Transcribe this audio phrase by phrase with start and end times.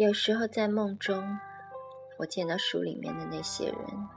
[0.00, 1.38] 有时候在梦中，
[2.18, 4.08] 我见到书里面的那些人，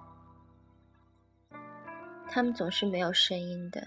[2.29, 3.81] 他们总是没有声音的，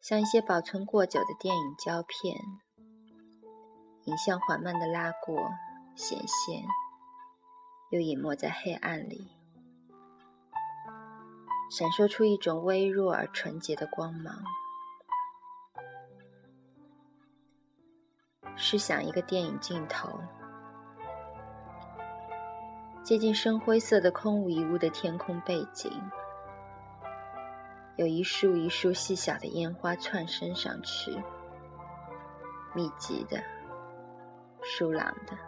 [0.00, 2.38] 像一些保存过久的电影胶片，
[4.04, 5.50] 影像缓慢的拉过，
[5.94, 6.64] 显现，
[7.90, 9.30] 又隐没在黑暗里，
[11.70, 14.42] 闪烁出一种微弱而纯洁的光芒。
[18.60, 20.10] 试想一个电影镜头，
[23.04, 25.92] 接近深灰色的空无一物的天空背景，
[27.94, 31.16] 有一束一束细小的烟花窜升上去，
[32.74, 33.40] 密集的、
[34.60, 35.38] 疏朗的，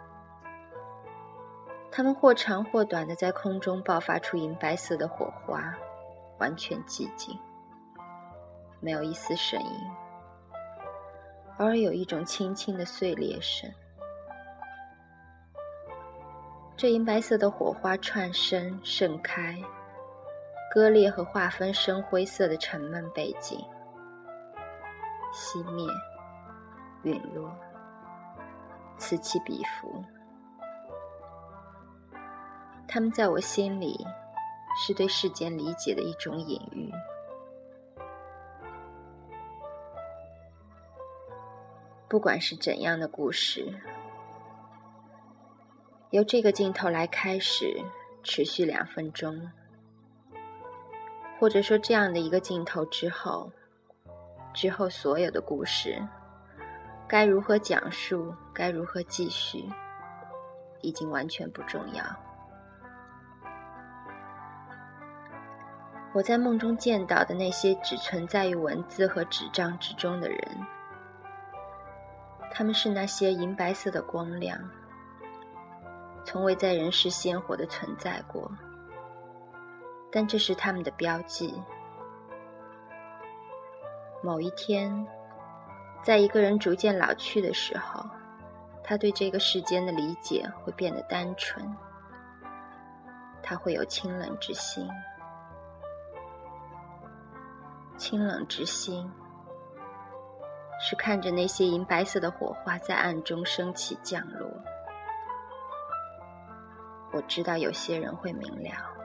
[1.91, 5.61] 它们或长或短的在空中爆发出银白色的火花，
[6.39, 7.37] 完全寂静，
[8.79, 9.91] 没有一丝声音。
[11.61, 13.71] 偶尔有一种轻轻的碎裂声，
[16.75, 19.55] 这银白色的火花串生盛开，
[20.73, 23.63] 割裂和划分深灰色的沉闷背景，
[25.31, 25.85] 熄灭，
[27.03, 27.55] 陨落，
[28.97, 30.03] 此起彼伏。
[32.87, 34.03] 他们在我心里，
[34.75, 36.91] 是对世间理解的一种隐喻。
[42.11, 43.73] 不管是怎样的故事，
[46.09, 47.81] 由这个镜头来开始，
[48.21, 49.49] 持续两分钟，
[51.39, 53.49] 或者说这样的一个镜头之后，
[54.53, 56.05] 之后所有的故事，
[57.07, 59.69] 该如何讲述，该如何继续，
[60.81, 62.03] 已经完全不重要。
[66.13, 70.37] 我在梦中见到的那些只存在于文字和纸张之中的人。
[72.53, 74.59] 他们是那些银白色的光亮，
[76.25, 78.51] 从未在人世鲜活的存在过，
[80.11, 81.59] 但这是他们的标记。
[84.21, 85.07] 某一天，
[86.03, 88.03] 在一个人逐渐老去的时候，
[88.83, 91.65] 他对这个世间的理解会变得单纯，
[93.41, 94.87] 他会有清冷之心，
[97.97, 99.09] 清冷之心。
[100.81, 104.49] 是看着那些银白色的火花在暗中升起降落，
[107.13, 109.00] 我知道有些人会明了。